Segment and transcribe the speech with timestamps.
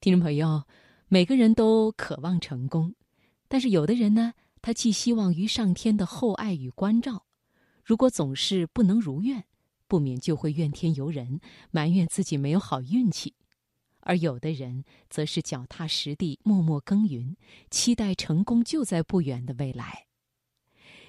[0.00, 0.62] 听众朋友，
[1.08, 2.94] 每个人都渴望成功，
[3.48, 4.32] 但是有的人呢，
[4.62, 7.26] 他寄希望于上天的厚爱与关照。
[7.84, 9.44] 如果总是不能如愿，
[9.88, 11.40] 不免就会怨天尤人，
[11.72, 13.32] 埋怨自己没有好运气；
[13.98, 17.34] 而有的人则是脚踏实地，默默耕耘，
[17.68, 20.06] 期待成功就在不远的未来。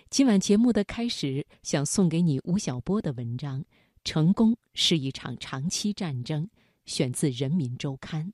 [0.09, 3.61] 今晚节目的开始，想送给你吴晓波的文章
[4.03, 6.45] 《成功是一场长期战争》，
[6.87, 8.25] 选自《人民周刊》。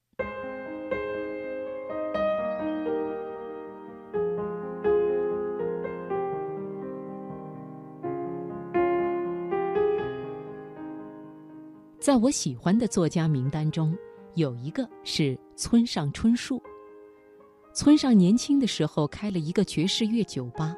[12.06, 13.98] 在我喜欢的作家名单中，
[14.36, 16.62] 有一个是村上春树。
[17.74, 20.76] 村上年轻的时候开了一个爵士乐酒吧，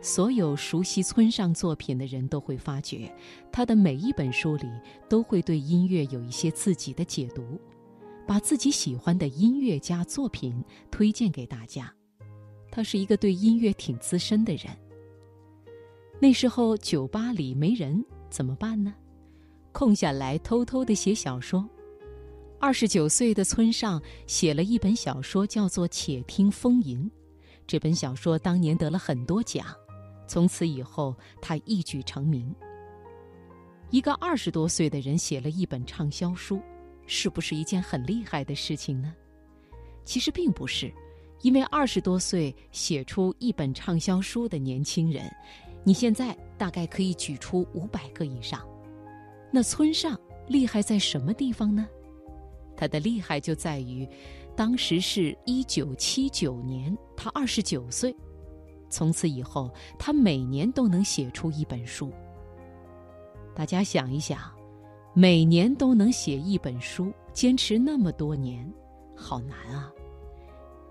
[0.00, 3.12] 所有熟悉村上作品的人都会发觉，
[3.50, 4.68] 他的每一本书里
[5.08, 7.42] 都会对音乐有一些自己的解读，
[8.24, 11.92] 把自己喜欢的音乐家作品推荐给大家。
[12.70, 14.66] 他是一个对音乐挺资深的人。
[16.20, 18.94] 那时候酒吧里没人，怎么办呢？
[19.72, 21.68] 空下来偷偷的写小说。
[22.60, 27.00] 二十九岁的村上写了一本小说，叫做《且听风吟》。
[27.66, 29.66] 这本小说当年得了很多奖，
[30.28, 32.54] 从此以后他一举成名。
[33.90, 36.60] 一个二十多岁的人写了一本畅销书，
[37.06, 39.12] 是不是一件很厉害的事情呢？
[40.04, 40.92] 其实并不是，
[41.40, 45.28] 因为二十多岁写出一本畅销书的年轻人，
[45.84, 48.66] 你现在大概可以举出五百个以上。
[49.52, 51.86] 那村上厉害在什么地方呢？
[52.74, 54.08] 他的厉害就在于，
[54.56, 58.16] 当时是一九七九年，他二十九岁，
[58.88, 62.10] 从此以后，他每年都能写出一本书。
[63.54, 64.50] 大家想一想，
[65.14, 68.66] 每年都能写一本书，坚持那么多年，
[69.14, 69.92] 好难啊！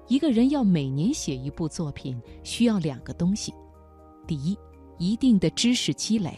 [0.07, 3.53] 一个人要每年写一部作品，需要两个东西：
[4.27, 4.57] 第一，
[4.99, 6.31] 一定的知识积累；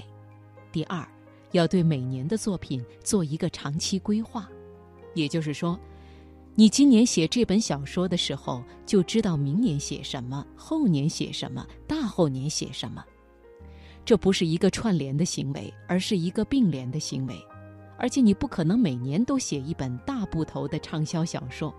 [0.72, 1.06] 第二。
[1.54, 4.50] 要对每年的作品做一个长期规划，
[5.16, 5.80] 也就是说，
[6.56, 13.04] 你今年写这本小说的时候，就知道明年写什么，后年写什么，大后年写什么。
[14.04, 17.36] 这不是一个串联的行为，而是一个并联的行为。
[17.98, 21.74] 而且你不可能每年都写一本大部头的畅销小说，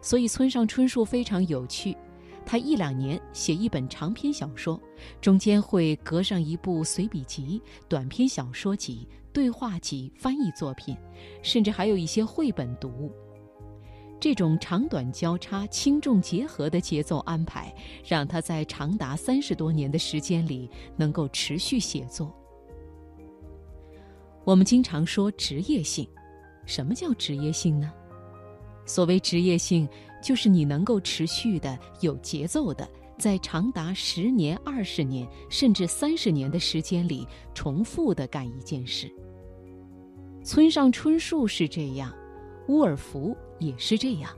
[0.00, 1.96] 所以村上春树非常有趣。
[2.46, 4.80] 他一两年写一本长篇小说，
[5.20, 10.96] 中间会隔上一部随笔集、短篇小说集、对话集、翻译作品，
[11.42, 13.12] 甚至还有一些绘本读物。
[14.20, 17.74] 这种长短交叉、轻重结合的节奏安排，
[18.04, 22.32] 让他在长达三十多年的时间里能够持续写作。
[24.44, 26.08] 我们经常说职业性，
[26.64, 27.92] 什么叫职业性呢？
[28.86, 29.88] 所谓职业性。
[30.22, 32.88] 就是你能够持续的、有节奏的，
[33.18, 39.12] 在长达十年、二十年甚至三十年的时间里，重复的干一件事。
[40.42, 42.12] 村上春树是这样，
[42.68, 44.30] 乌尔夫也是这样。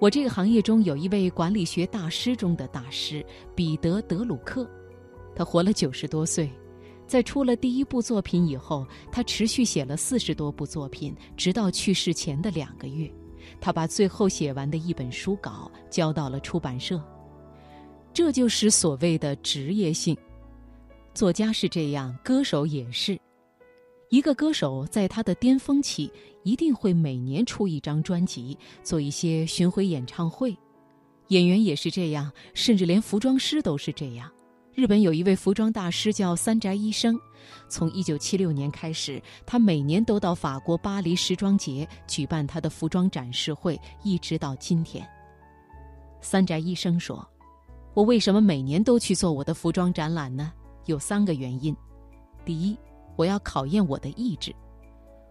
[0.00, 3.24] 我这个行业中有一位管理学大师中的大师
[3.54, 4.68] 彼得·德鲁克，
[5.34, 6.50] 他活了九十多岁，
[7.06, 13.10] 在出了第一部作品以后，他持续写了四十多部作品，直到去世前的两个月。
[13.60, 17.00] 他把最后写完的一本书稿交到了出版社，
[18.12, 20.16] 这就是所谓的职业性。
[21.14, 23.18] 作家是这样，歌手也是。
[24.10, 26.10] 一个歌手在他的巅峰期，
[26.42, 30.56] 一定会每年出一张专辑，做一些巡回演唱会。
[31.28, 34.30] 演员也是这样，甚至连服装师都是这样。
[34.74, 37.16] 日本有一位服装大师叫三宅一生，
[37.68, 45.08] 从一九七六年开始，他每年都到法国巴黎时装节举办他的服装展示会，一直到今天。
[46.20, 47.24] 三宅一生说
[47.94, 50.52] ：“我为什么每年都去做我的服装展览呢？
[50.86, 51.74] 有三个原因。
[52.44, 52.76] 第一，
[53.14, 54.52] 我要考验我的意志，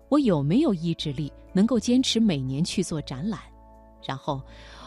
[0.08, 3.42] 我有没有意志力能够坚持每年去做展览。
[4.07, 4.42] 然后，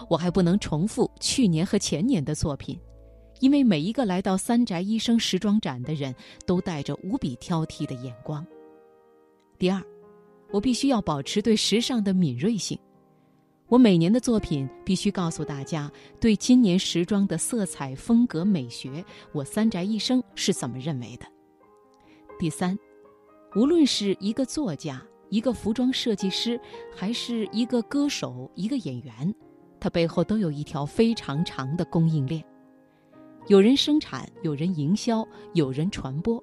[0.09, 2.81] 我还不能重复去年和前年的作品。”
[3.41, 6.15] 因为每一个来到三宅一生时装展的人
[6.47, 8.47] 都带着无比挑剔的眼光。
[9.59, 9.83] 第二，
[10.50, 12.79] 我必须要保持对时尚的敏锐性。
[13.69, 15.91] 我每年的作品必须告诉大家，
[16.21, 21.27] 对今年时装的色彩、风格、美学，我三宅一生是怎么认为的。
[22.38, 22.79] 第三，
[23.56, 26.61] 无论是一个作家、一个服装设计师，
[26.94, 29.35] 还是一个歌手、一个演员，
[29.81, 32.44] 他背后都有一条非常长的供应链。
[33.48, 36.43] 有人生产，有人营销，有人传播。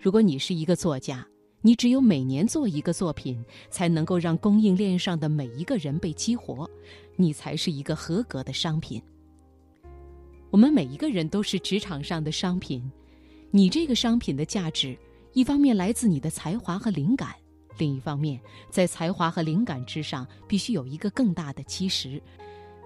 [0.00, 1.26] 如果你是一个作家，
[1.60, 6.66] 你只有每年做一个作品，才能够让供应链上的每一个人被激活，
[7.16, 9.02] 你才是一个合格的商品。
[10.48, 12.82] 我们每一个人都是职场上的商品，
[13.50, 14.96] 你这个商品的价值，
[15.34, 17.34] 一方面来自你的才华和灵感，
[17.76, 18.40] 另一方面，
[18.70, 22.22] 在才华和灵感之上，必须有一个更大的基石，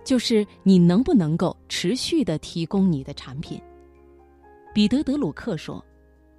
[0.05, 3.61] 就是你能不能够持续的提供你的产品。
[4.75, 5.85] 彼得·德鲁克说：“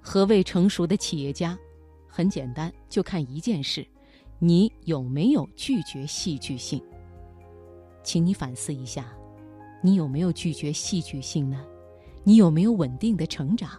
[0.00, 1.58] 何谓成熟的企业家？
[2.08, 3.86] 很简单，就看一件事：
[4.38, 6.82] 你有没有拒绝戏剧性。
[8.02, 9.12] 请你反思一下。”
[9.84, 11.66] 你有没有拒绝戏剧性呢？
[12.22, 13.70] 你有没有稳定的成长？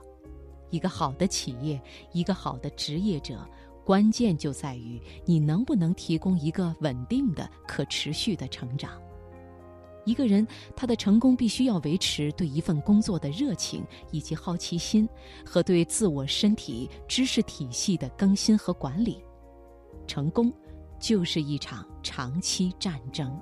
[0.69, 1.81] 一个好的企业，
[2.11, 3.47] 一个好的职业者，
[3.85, 9.01] 关键就在于你能不能提供一个稳定的、可持续的成长。
[10.05, 10.45] 一个人
[10.75, 15.07] 他的成功必须要维持对一份工作的热情以及好奇心，
[15.45, 19.23] 和对自我身体知识体系的更新和管理。
[20.05, 20.51] 成功，
[20.99, 23.39] 就是一场长期战争。